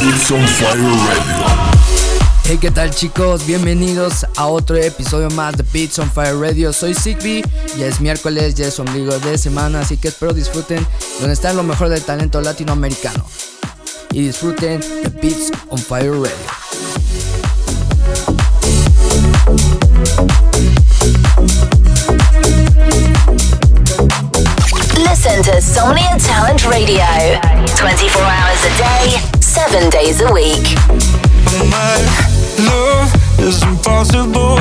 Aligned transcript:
It's 0.00 0.30
on 0.30 0.46
Fire 0.46 0.76
Radio. 0.76 1.46
Hey, 2.44 2.58
¿qué 2.60 2.70
tal 2.70 2.90
chicos? 2.90 3.44
Bienvenidos 3.46 4.24
a 4.36 4.46
otro 4.46 4.76
episodio 4.76 5.28
más 5.30 5.56
de 5.56 5.64
Beats 5.72 5.98
on 5.98 6.10
Fire 6.10 6.38
Radio. 6.38 6.72
Soy 6.72 6.94
Zigby, 6.94 7.42
ya 7.76 7.86
es 7.86 8.00
miércoles, 8.00 8.54
ya 8.54 8.68
es 8.68 8.78
ombligo 8.78 9.18
de 9.18 9.36
semana, 9.36 9.80
así 9.80 9.96
que 9.96 10.08
espero 10.08 10.32
disfruten 10.32 10.86
donde 11.18 11.34
está 11.34 11.52
lo 11.52 11.62
mejor 11.62 11.88
del 11.88 12.02
talento 12.02 12.40
latinoamericano. 12.40 13.24
Y 14.12 14.22
disfruten 14.22 14.80
de 14.80 15.08
Beats 15.20 15.50
on 15.68 15.78
Fire 15.78 16.12
Radio. 16.12 16.36
Listen 24.96 25.42
to 25.42 25.60
Somnia 25.60 26.16
Talent 26.18 26.64
Radio 26.64 27.04
24 27.76 28.22
hours 28.22 28.64
a 28.64 28.78
day. 28.78 29.37
seven 29.48 29.88
days 29.88 30.20
a 30.20 30.30
week. 30.30 30.76
My 31.72 31.96
love 32.68 33.08
is 33.40 33.62
impossible, 33.62 34.58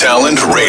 Talent 0.00 0.38
Radio. 0.46 0.67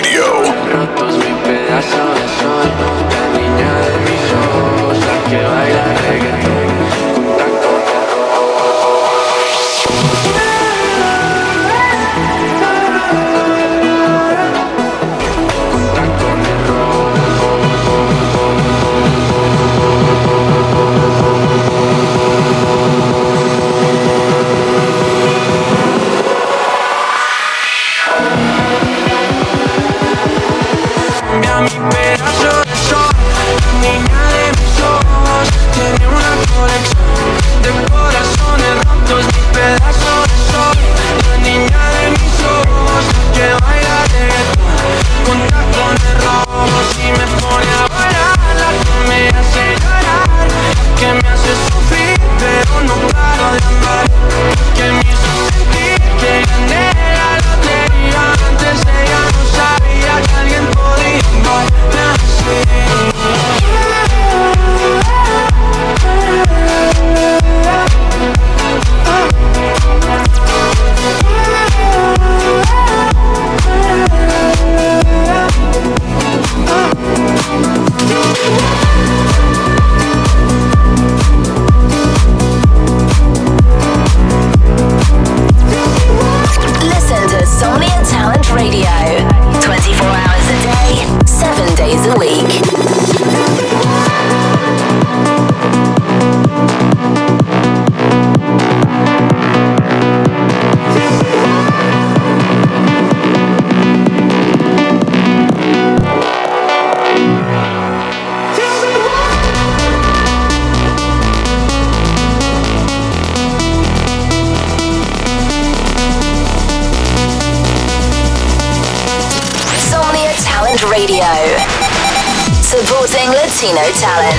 Latino 123.75 123.91
talent. 123.99 124.38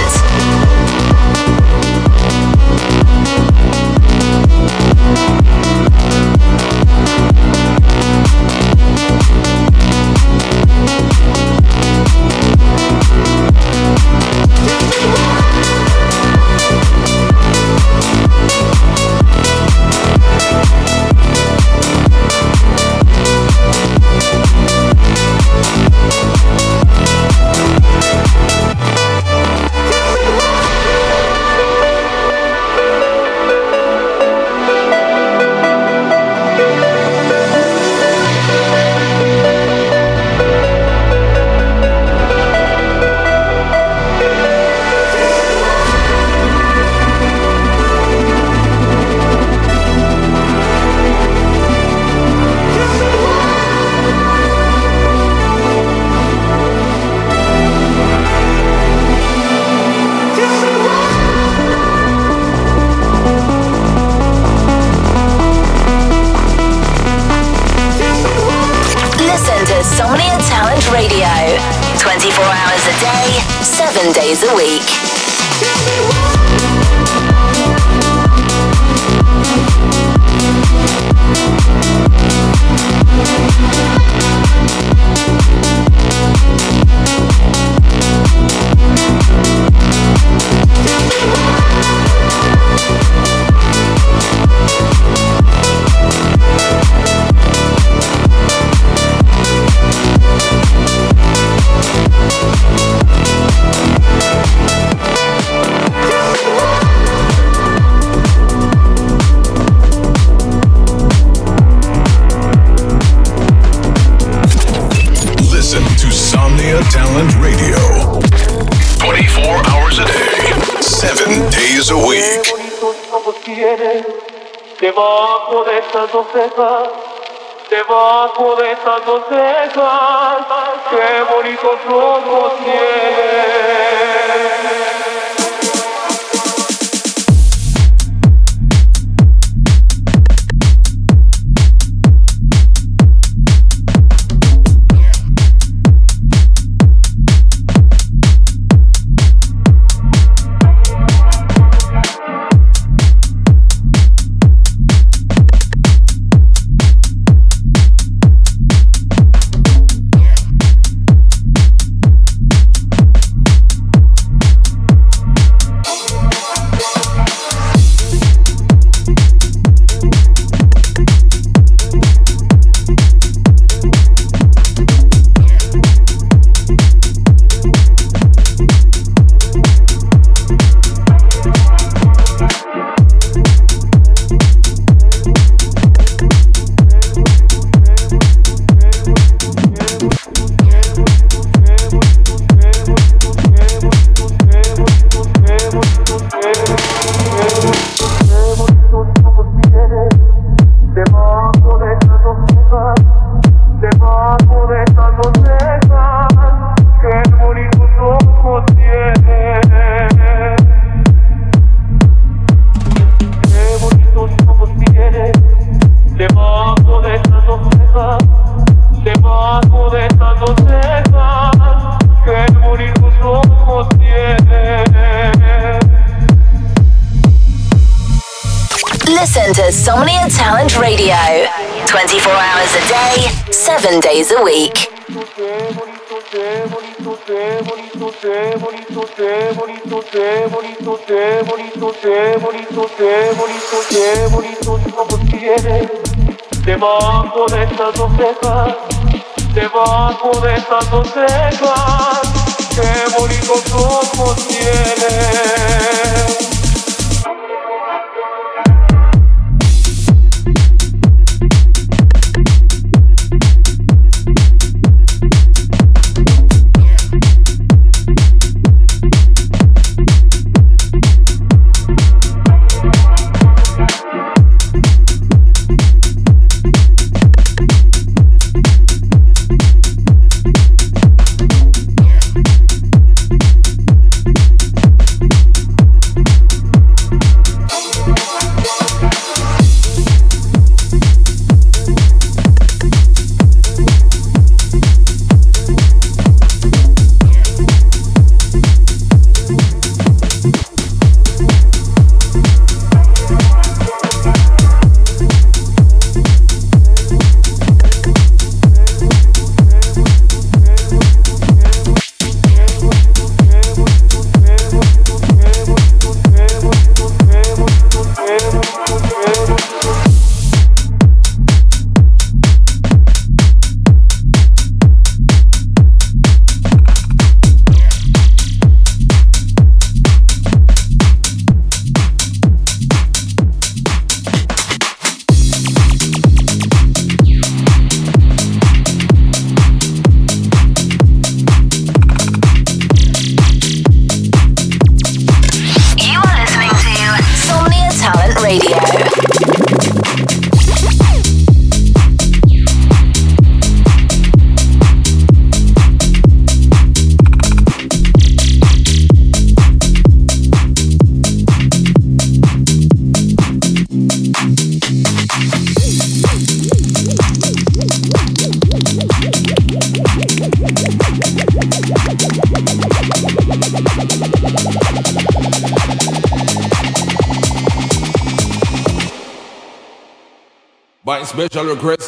você 250.85 251.27
igual. 251.55 251.90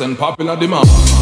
and 0.03 0.19
popular 0.19 0.55
demand. 0.55 1.22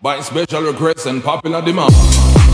By 0.00 0.20
special 0.20 0.62
request 0.62 1.06
and 1.06 1.22
popular 1.22 1.60
demand. 1.62 2.53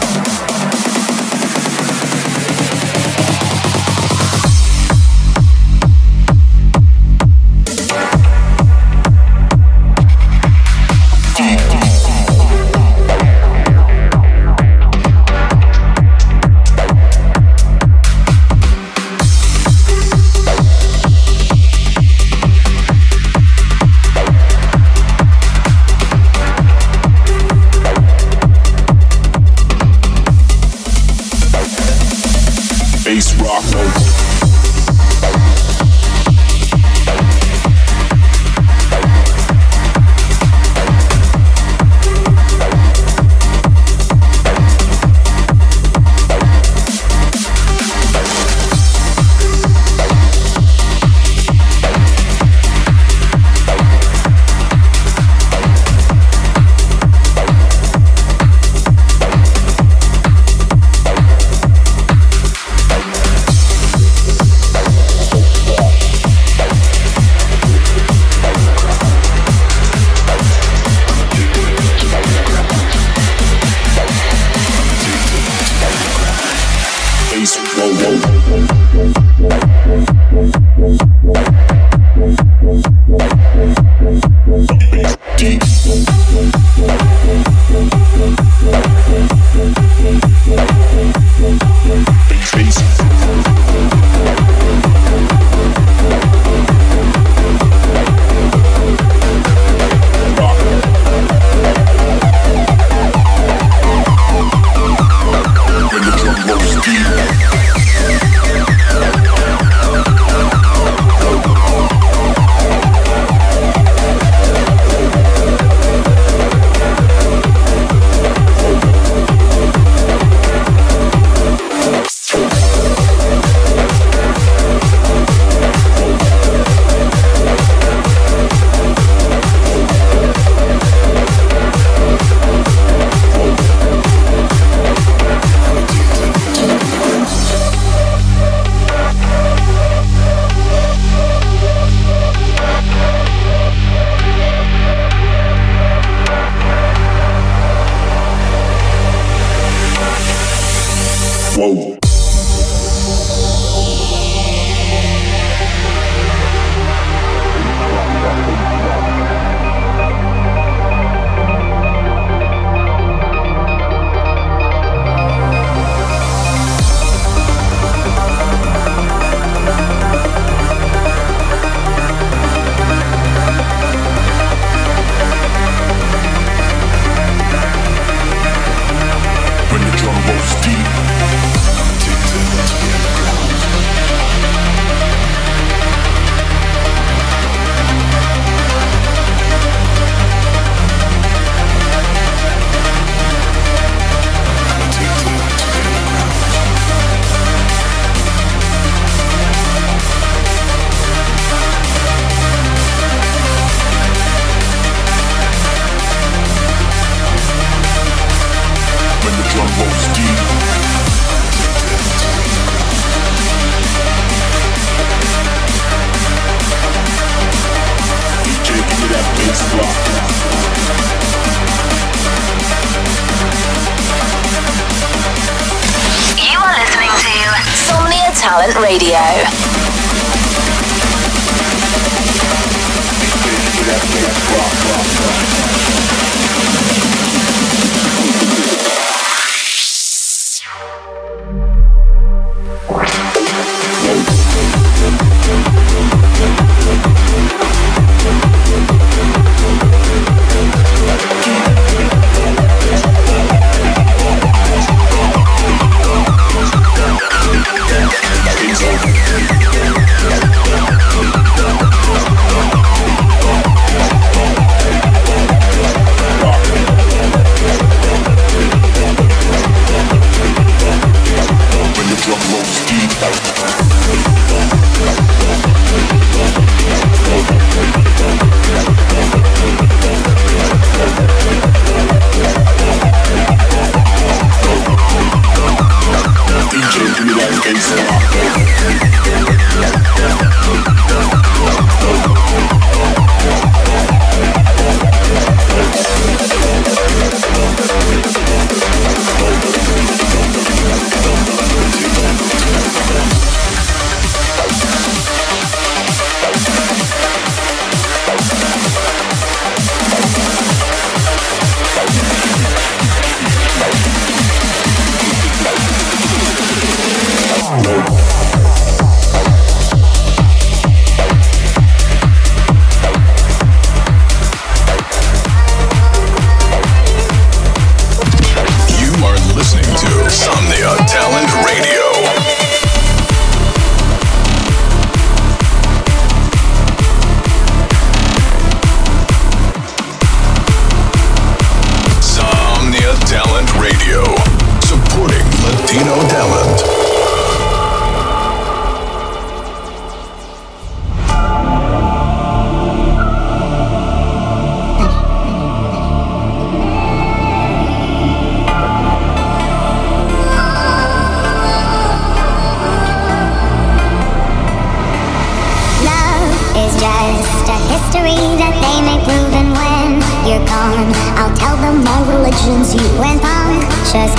legends 372.51 372.91
he 372.91 372.99
went 373.17 373.43
on, 373.43 373.81
just 374.11 374.37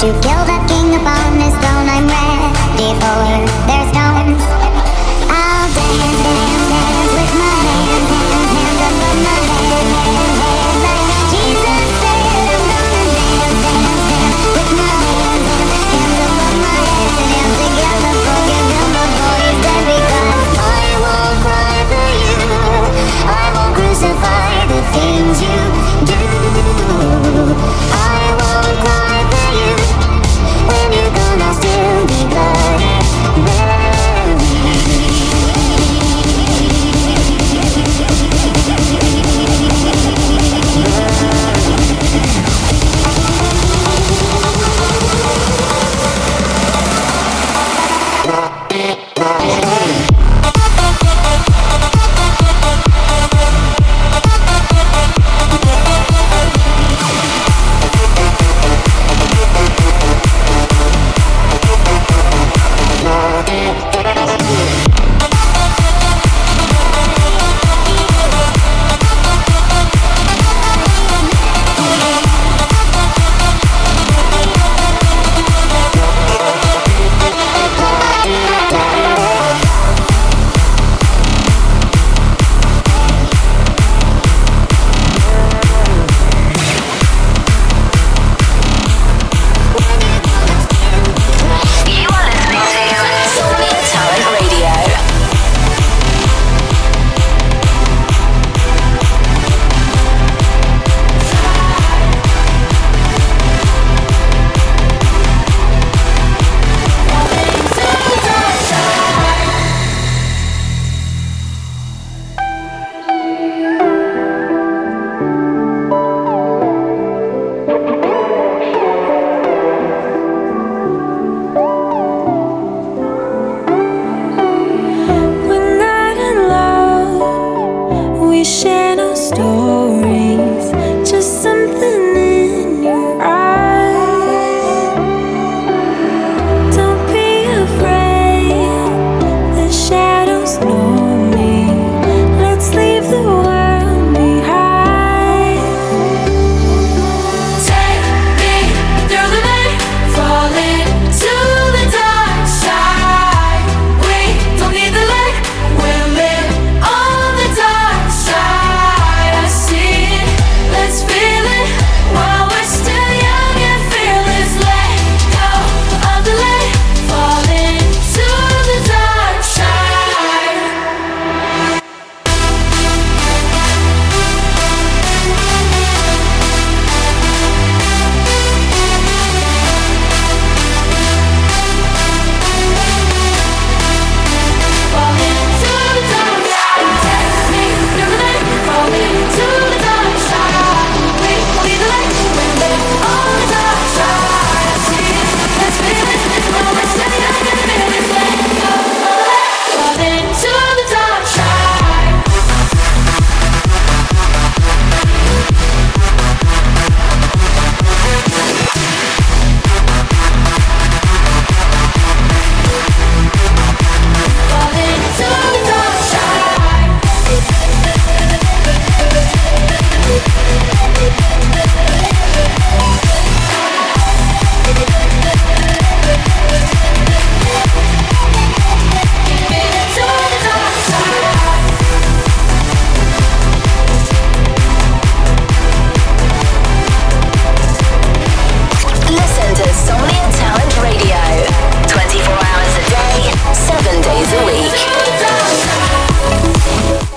to 0.00 0.08
kill 0.20 0.42
the 0.44 0.58
king 0.68 0.94
upon 0.94 1.40
his 1.40 1.54
throne. 1.54 1.88
I'm 1.88 2.06
ready 2.06 2.92
for 3.00 3.66
their 3.66 3.86
stones. 3.92 4.65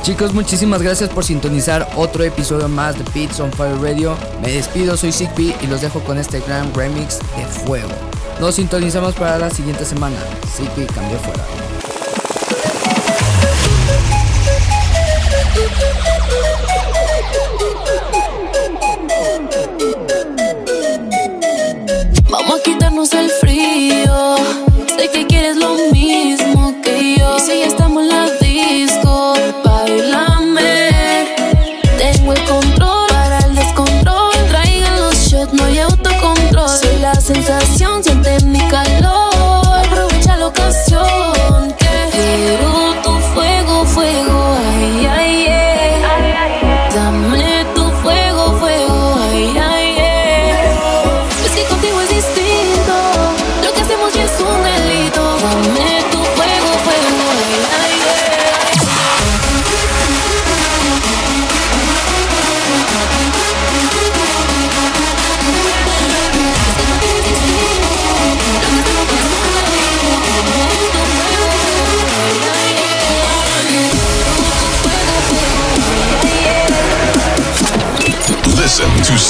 Chicos, 0.10 0.34
muchísimas 0.34 0.82
gracias 0.82 1.08
por 1.12 1.24
sintonizar 1.24 1.88
otro 1.96 2.24
episodio 2.24 2.68
más 2.68 2.98
de 2.98 3.06
Beats 3.14 3.40
on 3.42 3.52
Fire 3.54 3.80
Radio. 3.80 4.18
Me 4.42 4.52
despido, 4.52 4.98
soy 4.98 5.12
Zigbee 5.12 5.56
y 5.62 5.68
los 5.68 5.82
dejo 5.82 6.00
con 6.00 6.18
este 6.18 6.40
gran 6.40 6.74
remix 6.74 7.20
de 7.38 7.46
fuego. 7.46 7.90
Nos 8.40 8.56
sintonizamos 8.56 9.14
para 9.14 9.38
la 9.38 9.52
siguiente 9.52 9.86
semana. 9.86 10.18
Zigbee 10.48 10.88
cambió 10.88 11.20
fuera. 11.20 11.46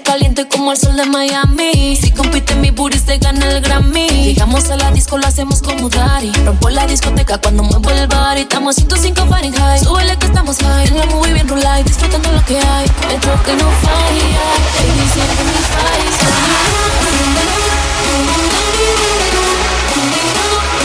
Caliente, 0.00 0.48
como 0.48 0.72
el 0.72 0.78
sol 0.78 0.96
de 0.96 1.04
Miami. 1.04 1.96
Si 1.96 2.12
compite 2.12 2.54
mi 2.54 2.70
booty 2.70 2.98
se 2.98 3.18
gana 3.18 3.46
el 3.50 3.60
Grammy. 3.60 4.08
Llegamos 4.08 4.70
a 4.70 4.76
la 4.76 4.90
disco, 4.90 5.18
lo 5.18 5.26
hacemos 5.26 5.60
como 5.60 5.90
Daddy. 5.90 6.32
Rompo 6.46 6.70
la 6.70 6.86
discoteca 6.86 7.36
cuando 7.38 7.62
muevo 7.62 7.90
el 7.90 8.06
bar. 8.06 8.38
Estamos 8.38 8.78
a 8.78 8.80
105 8.80 9.26
Fahrenheit. 9.26 9.82
Súbele 9.82 10.16
que 10.16 10.26
estamos 10.26 10.56
high. 10.58 10.88
En 10.88 10.98
la 10.98 11.06
movie 11.06 11.34
bien 11.34 11.46
roll 11.46 11.62
disfrutando 11.84 12.32
lo 12.32 12.42
que 12.46 12.56
hay. 12.58 12.86
Metro 13.08 13.42
que 13.42 13.52
no 13.54 13.70
falla. 13.82 14.42
Baby, 14.78 15.08
siente 15.12 15.44
mi 15.44 15.52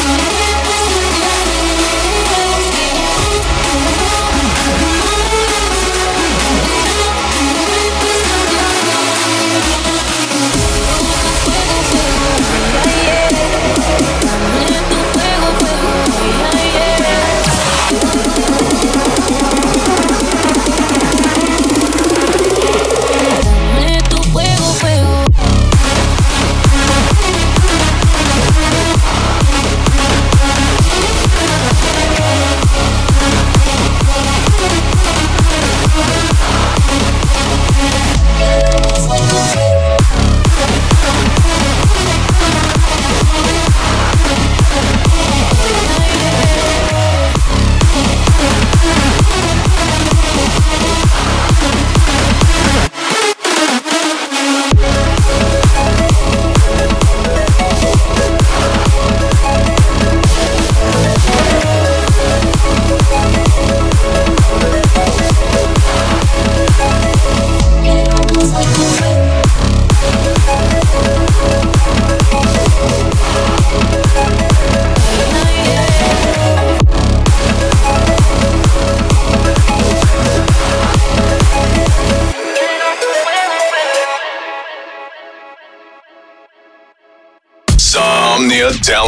Dame 0.07 0.36